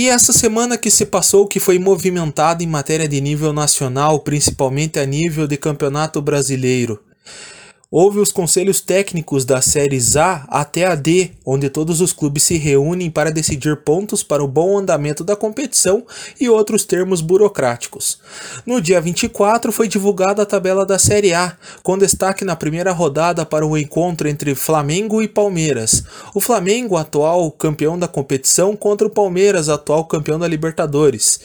E 0.00 0.08
essa 0.08 0.32
semana 0.32 0.78
que 0.78 0.92
se 0.92 1.04
passou, 1.04 1.44
que 1.44 1.58
foi 1.58 1.76
movimentada 1.76 2.62
em 2.62 2.68
matéria 2.68 3.08
de 3.08 3.20
nível 3.20 3.52
nacional, 3.52 4.20
principalmente 4.20 4.96
a 4.96 5.04
nível 5.04 5.48
de 5.48 5.56
campeonato 5.56 6.22
brasileiro. 6.22 7.02
Houve 7.90 8.18
os 8.18 8.30
conselhos 8.30 8.82
técnicos 8.82 9.46
das 9.46 9.64
séries 9.64 10.14
A 10.14 10.44
até 10.50 10.84
a 10.84 10.94
D, 10.94 11.30
onde 11.42 11.70
todos 11.70 12.02
os 12.02 12.12
clubes 12.12 12.42
se 12.42 12.58
reúnem 12.58 13.10
para 13.10 13.30
decidir 13.30 13.78
pontos 13.78 14.22
para 14.22 14.44
o 14.44 14.46
bom 14.46 14.76
andamento 14.76 15.24
da 15.24 15.34
competição 15.34 16.04
e 16.38 16.50
outros 16.50 16.84
termos 16.84 17.22
burocráticos. 17.22 18.18
No 18.66 18.78
dia 18.78 19.00
24 19.00 19.72
foi 19.72 19.88
divulgada 19.88 20.42
a 20.42 20.46
tabela 20.46 20.84
da 20.84 20.98
Série 20.98 21.32
A, 21.32 21.56
com 21.82 21.96
destaque 21.96 22.44
na 22.44 22.54
primeira 22.54 22.92
rodada 22.92 23.46
para 23.46 23.66
o 23.66 23.78
encontro 23.78 24.28
entre 24.28 24.54
Flamengo 24.54 25.22
e 25.22 25.26
Palmeiras. 25.26 26.04
O 26.34 26.42
Flamengo, 26.42 26.94
atual 26.94 27.50
campeão 27.50 27.98
da 27.98 28.06
competição, 28.06 28.76
contra 28.76 29.06
o 29.06 29.10
Palmeiras, 29.10 29.70
atual 29.70 30.04
campeão 30.04 30.38
da 30.38 30.46
Libertadores. 30.46 31.40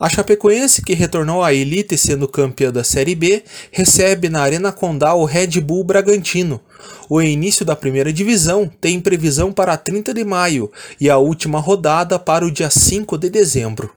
A 0.00 0.08
Chapecoense, 0.08 0.80
que 0.80 0.94
retornou 0.94 1.44
à 1.44 1.52
elite 1.52 1.98
sendo 1.98 2.26
campeã 2.26 2.72
da 2.72 2.82
Série 2.82 3.14
B, 3.14 3.44
recebe 3.70 4.30
na 4.30 4.40
Arena 4.40 4.72
Condal 4.72 5.20
o 5.20 5.26
Red 5.26 5.60
Bull 5.60 5.84
Bragantino. 5.84 6.58
O 7.06 7.20
início 7.20 7.66
da 7.66 7.76
primeira 7.76 8.10
divisão 8.10 8.66
tem 8.80 8.98
previsão 8.98 9.52
para 9.52 9.76
30 9.76 10.14
de 10.14 10.24
maio 10.24 10.72
e 10.98 11.10
a 11.10 11.18
última 11.18 11.60
rodada 11.60 12.18
para 12.18 12.46
o 12.46 12.50
dia 12.50 12.70
5 12.70 13.18
de 13.18 13.28
dezembro. 13.28 13.92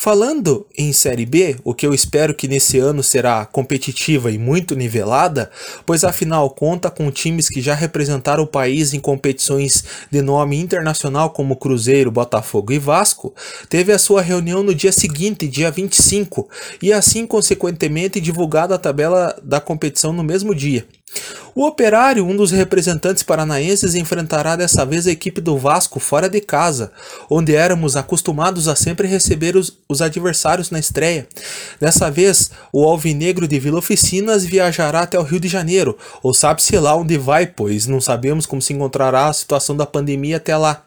Falando 0.00 0.64
em 0.78 0.92
Série 0.92 1.26
B, 1.26 1.56
o 1.64 1.74
que 1.74 1.84
eu 1.84 1.92
espero 1.92 2.32
que 2.32 2.46
nesse 2.46 2.78
ano 2.78 3.02
será 3.02 3.44
competitiva 3.44 4.30
e 4.30 4.38
muito 4.38 4.76
nivelada, 4.76 5.50
pois 5.84 6.04
afinal 6.04 6.48
conta 6.50 6.88
com 6.88 7.10
times 7.10 7.48
que 7.48 7.60
já 7.60 7.74
representaram 7.74 8.44
o 8.44 8.46
país 8.46 8.94
em 8.94 9.00
competições 9.00 9.82
de 10.08 10.22
nome 10.22 10.56
internacional 10.56 11.30
como 11.30 11.56
Cruzeiro, 11.56 12.12
Botafogo 12.12 12.72
e 12.72 12.78
Vasco, 12.78 13.34
teve 13.68 13.90
a 13.90 13.98
sua 13.98 14.22
reunião 14.22 14.62
no 14.62 14.72
dia 14.72 14.92
seguinte, 14.92 15.48
dia 15.48 15.68
25, 15.68 16.48
e 16.80 16.92
assim 16.92 17.26
consequentemente 17.26 18.20
divulgada 18.20 18.76
a 18.76 18.78
tabela 18.78 19.36
da 19.42 19.60
competição 19.60 20.12
no 20.12 20.22
mesmo 20.22 20.54
dia. 20.54 20.86
O 21.58 21.66
Operário, 21.66 22.24
um 22.24 22.36
dos 22.36 22.52
representantes 22.52 23.24
paranaenses, 23.24 23.96
enfrentará 23.96 24.54
dessa 24.54 24.86
vez 24.86 25.08
a 25.08 25.10
equipe 25.10 25.40
do 25.40 25.58
Vasco 25.58 25.98
fora 25.98 26.28
de 26.28 26.40
casa, 26.40 26.92
onde 27.28 27.52
éramos 27.52 27.96
acostumados 27.96 28.68
a 28.68 28.76
sempre 28.76 29.08
receber 29.08 29.56
os, 29.56 29.76
os 29.88 30.00
adversários 30.00 30.70
na 30.70 30.78
estreia. 30.78 31.26
Dessa 31.80 32.12
vez, 32.12 32.52
o 32.72 32.84
Alvinegro 32.84 33.48
de 33.48 33.58
Vila 33.58 33.80
Oficinas 33.80 34.44
viajará 34.44 35.00
até 35.00 35.18
o 35.18 35.24
Rio 35.24 35.40
de 35.40 35.48
Janeiro, 35.48 35.98
ou 36.22 36.32
sabe-se 36.32 36.78
lá 36.78 36.94
onde 36.94 37.18
vai, 37.18 37.48
pois 37.48 37.88
não 37.88 38.00
sabemos 38.00 38.46
como 38.46 38.62
se 38.62 38.72
encontrará 38.72 39.26
a 39.26 39.32
situação 39.32 39.76
da 39.76 39.84
pandemia 39.84 40.36
até 40.36 40.56
lá. 40.56 40.84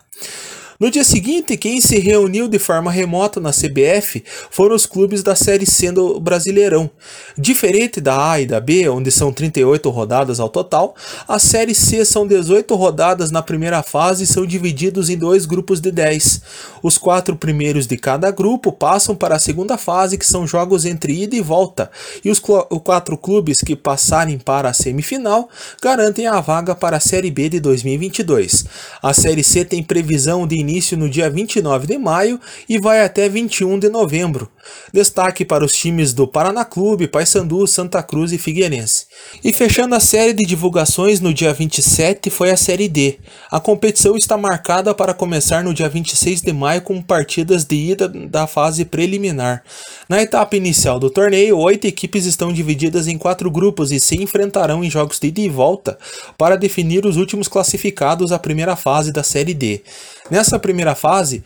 No 0.82 0.90
dia 0.90 1.04
seguinte, 1.04 1.56
quem 1.58 1.80
se 1.80 2.00
reuniu 2.00 2.48
de 2.48 2.58
forma 2.58 2.90
remota 2.90 3.40
na 3.40 3.52
CBF 3.52 4.24
foram 4.50 4.76
os 4.76 4.88
clubes 4.88 5.22
da 5.22 5.36
Série 5.36 5.68
C 5.68 5.92
do 5.92 6.20
Brasileirão. 6.20 6.90
Diferente 7.38 8.02
da 8.02 8.32
A 8.32 8.42
e 8.42 8.48
da 8.48 8.60
B, 8.60 8.90
onde 8.90 9.12
são 9.12 9.32
38 9.32 9.88
rodadas 9.92 10.40
ao 10.40 10.50
total, 10.50 10.96
a 11.28 11.38
Série 11.38 11.76
C 11.76 12.04
são 12.04 12.26
18 12.26 12.74
rodadas 12.74 13.30
na 13.30 13.44
primeira 13.44 13.84
fase 13.84 14.24
e 14.24 14.28
são 14.28 14.44
divididos 14.44 15.08
em 15.12 15.16
dois 15.16 15.46
grupos 15.46 15.80
de 15.80 15.92
10. 15.92 16.42
Os 16.82 16.98
quatro 16.98 17.36
primeiros 17.36 17.86
de 17.86 17.96
cada 17.96 18.32
grupo 18.32 18.72
passam 18.72 19.16
para 19.16 19.36
a 19.36 19.40
segunda 19.40 19.78
fase, 19.78 20.18
que 20.18 20.26
são 20.26 20.48
jogos 20.48 20.84
entre 20.84 21.14
ida 21.14 21.36
e 21.36 21.42
volta, 21.42 21.92
e 22.26 22.32
os 22.32 22.40
quatro 22.40 23.16
clubes 23.20 23.58
que 23.64 23.76
passarem 23.76 24.40
para 24.40 24.70
a 24.70 24.74
semifinal 24.74 25.48
garantem 25.80 26.26
a 26.26 26.42
vaga 26.42 26.74
para 26.74 26.98
a 26.98 27.00
Série 27.00 27.30
B 27.30 27.50
de 27.50 27.60
2022. 27.60 28.66
A 29.00 29.14
Série 29.14 29.44
C 29.44 29.64
tem 29.64 29.84
previsão 29.84 30.48
de 30.48 30.56
início 30.56 30.71
início 30.72 30.98
no 30.98 31.10
dia 31.10 31.30
29 31.30 31.86
de 31.86 31.98
maio 31.98 32.40
e 32.68 32.80
vai 32.80 33.04
até 33.04 33.28
21 33.28 33.78
de 33.78 33.90
novembro. 33.90 34.50
Destaque 34.94 35.46
para 35.46 35.64
os 35.66 35.74
times 35.74 36.14
do 36.14 36.28
Paraná 36.28 36.66
Clube, 36.66 37.08
Paysandu, 37.08 37.66
Santa 37.68 38.02
Cruz 38.04 38.32
e 38.32 38.38
Figueirense. 38.38 39.06
E 39.44 39.54
fechando 39.54 39.96
a 39.96 40.00
série 40.00 40.34
de 40.34 40.46
divulgações 40.46 41.20
no 41.20 41.34
dia 41.34 41.54
27 41.54 42.30
foi 42.30 42.52
a 42.52 42.58
Série 42.58 42.88
D. 42.88 43.18
A 43.50 43.60
competição 43.60 44.16
está 44.16 44.38
marcada 44.38 44.94
para 44.94 45.14
começar 45.14 45.64
no 45.64 45.74
dia 45.74 45.88
26 45.88 46.42
de 46.42 46.54
maio 46.54 46.82
com 46.82 47.02
partidas 47.02 47.64
de 47.64 47.76
ida 47.76 48.08
da 48.08 48.48
fase 48.48 48.86
preliminar. 48.86 49.64
Na 50.10 50.22
etapa 50.22 50.56
inicial 50.56 51.00
do 51.00 51.10
torneio, 51.10 51.58
oito 51.58 51.88
equipes 51.88 52.26
estão 52.26 52.52
divididas 52.52 53.08
em 53.08 53.18
quatro 53.18 53.50
grupos 53.50 53.92
e 53.92 54.00
se 54.00 54.22
enfrentarão 54.22 54.84
em 54.84 54.90
jogos 54.90 55.20
de 55.20 55.28
ida 55.28 55.42
e 55.42 55.50
volta 55.50 55.98
para 56.38 56.58
definir 56.58 57.06
os 57.06 57.18
últimos 57.18 57.48
classificados 57.48 58.32
à 58.32 58.40
primeira 58.40 58.76
fase 58.76 59.12
da 59.12 59.24
Série 59.24 59.54
D. 59.54 59.82
Nessa 60.30 60.60
primeira 60.60 60.96
fase, 60.96 61.44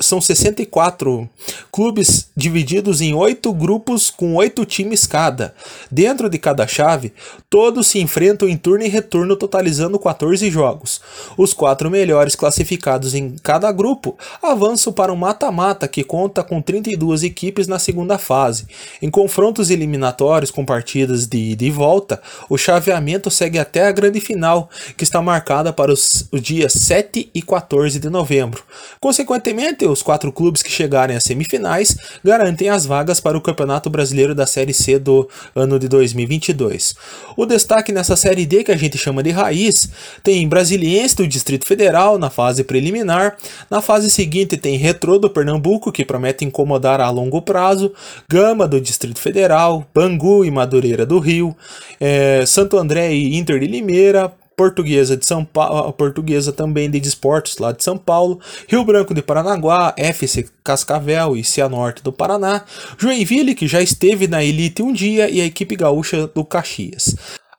são 0.00 0.20
64 0.20 1.28
clubes 1.72 2.28
divididos 2.36 3.00
em 3.00 3.14
oito 3.14 3.52
grupos 3.52 4.10
com 4.10 4.36
oito 4.36 4.64
times 4.64 5.06
cada. 5.06 5.52
Dentro 5.90 6.30
de 6.30 6.38
cada 6.38 6.68
chave, 6.68 7.12
todos 7.50 7.88
se 7.88 7.98
enfrentam 7.98 8.48
em 8.48 8.56
turno 8.56 8.84
e 8.84 8.88
retorno, 8.88 9.34
totalizando 9.34 9.98
14 9.98 10.48
jogos. 10.50 11.00
Os 11.36 11.52
quatro 11.52 11.90
melhores 11.90 12.36
classificados 12.36 13.12
em 13.12 13.34
cada 13.42 13.72
grupo 13.72 14.16
avançam 14.40 14.92
para 14.92 15.10
o 15.10 15.16
um 15.16 15.18
mata-mata 15.18 15.88
que 15.88 16.04
conta 16.04 16.44
com 16.44 16.62
32 16.62 17.24
equipes 17.24 17.66
na 17.66 17.80
segunda 17.80 18.18
fase. 18.18 18.66
Em 19.02 19.10
confrontos 19.10 19.68
eliminatórios 19.68 20.52
com 20.52 20.64
partidas 20.64 21.26
de 21.26 21.38
ida 21.38 21.64
e 21.64 21.70
volta, 21.70 22.22
o 22.48 22.56
chaveamento 22.56 23.32
segue 23.32 23.58
até 23.58 23.88
a 23.88 23.92
grande 23.92 24.20
final, 24.20 24.70
que 24.96 25.02
está 25.02 25.20
marcada 25.20 25.72
para 25.72 25.92
os, 25.92 26.28
os 26.30 26.40
dias 26.40 26.72
7 26.72 27.30
e 27.34 27.42
14 27.42 27.98
de 27.98 28.08
novembro. 28.08 28.62
Consequentemente, 29.00 29.87
os 29.88 30.02
quatro 30.02 30.30
clubes 30.30 30.62
que 30.62 30.70
chegarem 30.70 31.16
às 31.16 31.24
semifinais 31.24 31.96
garantem 32.22 32.68
as 32.68 32.86
vagas 32.86 33.20
para 33.20 33.36
o 33.36 33.40
Campeonato 33.40 33.90
Brasileiro 33.90 34.34
da 34.34 34.46
Série 34.46 34.74
C 34.74 34.98
do 34.98 35.28
ano 35.54 35.78
de 35.78 35.88
2022. 35.88 36.94
O 37.36 37.46
destaque 37.46 37.92
nessa 37.92 38.16
Série 38.16 38.46
D, 38.46 38.64
que 38.64 38.72
a 38.72 38.76
gente 38.76 38.98
chama 38.98 39.22
de 39.22 39.30
raiz, 39.30 39.90
tem 40.22 40.48
Brasiliense 40.48 41.16
do 41.16 41.26
Distrito 41.26 41.66
Federal 41.66 42.18
na 42.18 42.30
fase 42.30 42.64
preliminar. 42.64 43.36
Na 43.70 43.80
fase 43.80 44.10
seguinte 44.10 44.56
tem 44.56 44.76
Retrô 44.76 45.18
do 45.18 45.30
Pernambuco, 45.30 45.92
que 45.92 46.04
promete 46.04 46.44
incomodar 46.44 47.00
a 47.00 47.10
longo 47.10 47.42
prazo, 47.42 47.92
Gama 48.28 48.66
do 48.66 48.80
Distrito 48.80 49.20
Federal, 49.20 49.86
Bangu 49.94 50.44
e 50.44 50.50
Madureira 50.50 51.06
do 51.06 51.18
Rio, 51.18 51.56
é, 52.00 52.44
Santo 52.46 52.78
André 52.78 53.12
e 53.12 53.36
Inter 53.36 53.58
de 53.60 53.66
Limeira, 53.66 54.32
Portuguesa 54.58 55.16
de 55.16 55.24
São 55.24 55.44
Paulo, 55.44 55.92
Portuguesa 55.92 56.52
também 56.52 56.90
de 56.90 56.98
Desportos 56.98 57.58
lá 57.58 57.70
de 57.70 57.84
São 57.84 57.96
Paulo, 57.96 58.40
Rio 58.66 58.84
Branco 58.84 59.14
de 59.14 59.22
Paranaguá, 59.22 59.94
FC 59.96 60.48
Cascavel 60.64 61.36
e 61.36 61.44
Cianorte 61.44 62.02
do 62.02 62.12
Paraná, 62.12 62.64
Joinville 62.98 63.54
que 63.54 63.68
já 63.68 63.80
esteve 63.80 64.26
na 64.26 64.42
elite 64.42 64.82
um 64.82 64.92
dia 64.92 65.30
e 65.30 65.40
a 65.40 65.44
equipe 65.44 65.76
gaúcha 65.76 66.26
do 66.26 66.44
Caxias. 66.44 67.14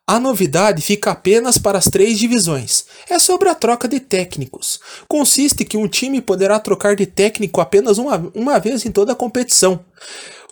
A 0.05 0.19
novidade 0.19 0.81
fica 0.81 1.11
apenas 1.11 1.57
para 1.57 1.77
as 1.77 1.85
três 1.85 2.19
divisões. 2.19 2.83
É 3.09 3.17
sobre 3.17 3.47
a 3.47 3.55
troca 3.55 3.87
de 3.87 3.99
técnicos. 3.99 4.79
Consiste 5.07 5.63
que 5.63 5.77
um 5.77 5.87
time 5.87 6.19
poderá 6.19 6.59
trocar 6.59 6.95
de 6.95 7.05
técnico 7.05 7.61
apenas 7.61 7.97
uma, 7.97 8.29
uma 8.35 8.59
vez 8.59 8.85
em 8.85 8.91
toda 8.91 9.13
a 9.13 9.15
competição. 9.15 9.79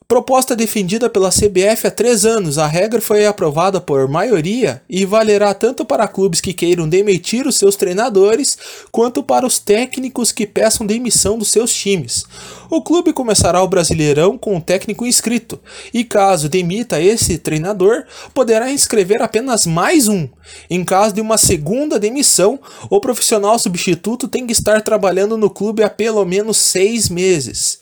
Proposta 0.08 0.56
defendida 0.56 1.10
pela 1.10 1.30
CBF 1.30 1.86
há 1.86 1.92
três 1.92 2.26
anos, 2.26 2.58
a 2.58 2.66
regra 2.66 3.02
foi 3.02 3.26
aprovada 3.26 3.82
por 3.82 4.08
maioria 4.08 4.82
e 4.90 5.06
valerá 5.06 5.54
tanto 5.54 5.84
para 5.84 6.08
clubes 6.08 6.40
que 6.40 6.54
queiram 6.54 6.88
demitir 6.88 7.46
os 7.46 7.58
seus 7.58 7.76
treinadores, 7.76 8.58
quanto 8.90 9.22
para 9.22 9.46
os 9.46 9.60
técnicos 9.60 10.32
que 10.32 10.48
peçam 10.48 10.88
demissão 10.88 11.38
dos 11.38 11.50
seus 11.50 11.74
times. 11.74 12.24
O 12.70 12.82
clube 12.82 13.12
começará 13.12 13.62
o 13.62 13.68
Brasileirão 13.68 14.38
com 14.38 14.56
um 14.56 14.62
técnico 14.62 15.06
inscrito, 15.06 15.60
e 15.94 16.06
caso 16.06 16.48
demita 16.48 17.02
esse 17.02 17.38
treinador, 17.38 18.06
poderá 18.34 18.72
inscrever 18.72 19.22
apenas 19.22 19.66
mais 19.66 20.08
um. 20.08 20.30
Em 20.70 20.86
caso 20.86 21.16
de 21.16 21.20
uma 21.20 21.38
segunda 21.38 22.00
demissão, 22.00 22.58
o 22.90 23.02
profissional 23.02 23.60
substituto 23.60 24.30
tem 24.30 24.48
que 24.48 24.54
estar 24.54 24.82
trabalhando 24.82 25.38
no 25.38 25.50
clube 25.50 25.84
há 25.84 25.90
pelo 25.90 26.24
menos 26.24 26.56
seis 26.56 27.10
meses. 27.10 27.80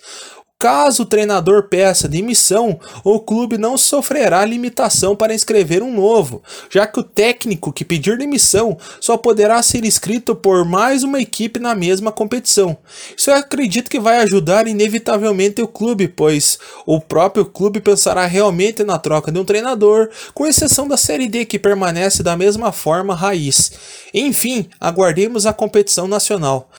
Caso 0.57 1.03
o 1.03 1.05
treinador 1.05 1.67
peça 1.67 2.07
demissão, 2.07 2.79
o 3.03 3.19
clube 3.19 3.57
não 3.57 3.77
sofrerá 3.77 4.45
limitação 4.45 5.13
para 5.13 5.33
inscrever 5.33 5.83
um 5.83 5.93
novo, 5.93 6.41
já 6.69 6.87
que 6.87 6.97
o 6.97 7.03
técnico 7.03 7.73
que 7.73 7.83
pedir 7.83 8.17
demissão 8.17 8.77
só 9.01 9.17
poderá 9.17 9.61
ser 9.61 9.83
inscrito 9.83 10.33
por 10.33 10.63
mais 10.63 11.03
uma 11.03 11.19
equipe 11.19 11.59
na 11.59 11.75
mesma 11.75 12.09
competição. 12.09 12.77
Isso 13.17 13.29
eu 13.29 13.35
acredito 13.35 13.91
que 13.91 13.99
vai 13.99 14.19
ajudar 14.19 14.65
inevitavelmente 14.65 15.61
o 15.61 15.67
clube, 15.67 16.07
pois 16.07 16.57
o 16.85 17.01
próprio 17.01 17.45
clube 17.45 17.81
pensará 17.81 18.25
realmente 18.25 18.81
na 18.81 18.97
troca 18.97 19.33
de 19.33 19.37
um 19.37 19.45
treinador, 19.45 20.09
com 20.33 20.47
exceção 20.47 20.87
da 20.87 20.95
Série 20.95 21.27
D 21.27 21.43
que 21.43 21.59
permanece 21.59 22.23
da 22.23 22.37
mesma 22.37 22.71
forma 22.71 23.13
raiz. 23.13 23.73
Enfim, 24.13 24.69
aguardemos 24.79 25.45
a 25.45 25.51
competição 25.51 26.07
nacional. 26.07 26.69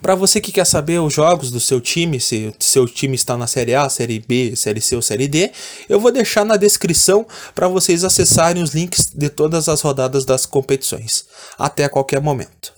Para 0.00 0.14
você 0.14 0.40
que 0.40 0.52
quer 0.52 0.64
saber 0.64 1.00
os 1.00 1.12
jogos 1.12 1.50
do 1.50 1.60
seu 1.60 1.80
time, 1.80 2.20
se 2.20 2.54
seu 2.58 2.86
time 2.86 3.14
está 3.14 3.36
na 3.36 3.46
Série 3.46 3.74
A, 3.74 3.88
Série 3.88 4.18
B, 4.18 4.54
Série 4.56 4.80
C 4.80 4.96
ou 4.96 5.02
Série 5.02 5.28
D, 5.28 5.50
eu 5.88 6.00
vou 6.00 6.10
deixar 6.10 6.44
na 6.44 6.56
descrição 6.56 7.26
para 7.54 7.68
vocês 7.68 8.04
acessarem 8.04 8.62
os 8.62 8.74
links 8.74 9.12
de 9.14 9.28
todas 9.28 9.68
as 9.68 9.80
rodadas 9.80 10.24
das 10.24 10.46
competições. 10.46 11.24
Até 11.58 11.88
qualquer 11.88 12.20
momento. 12.20 12.72